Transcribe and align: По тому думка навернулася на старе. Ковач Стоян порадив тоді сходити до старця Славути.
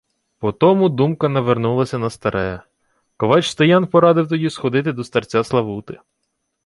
По 0.39 0.51
тому 0.51 0.89
думка 0.89 1.29
навернулася 1.29 1.97
на 1.97 2.09
старе. 2.09 2.63
Ковач 3.17 3.49
Стоян 3.49 3.87
порадив 3.87 4.29
тоді 4.29 4.49
сходити 4.49 4.93
до 4.93 5.03
старця 5.03 5.43
Славути. 5.43 5.99